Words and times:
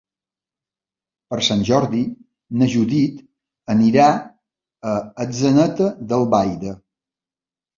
Per 1.33 1.37
Sant 1.47 1.59
Jordi 1.67 1.99
na 2.61 2.69
Judit 2.77 3.21
anirà 3.75 4.09
a 4.13 4.95
Atzeneta 5.27 5.91
d'Albaida. 6.11 6.75